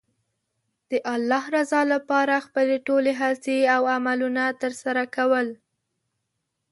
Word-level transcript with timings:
د 0.91 0.93
الله 1.13 1.43
رضا 1.57 1.81
لپاره 1.93 2.43
خپلې 2.45 2.77
ټولې 2.87 3.11
هڅې 3.21 3.57
او 3.75 3.81
عملونه 3.95 4.43
ترسره 4.61 5.03
کول. 5.15 5.47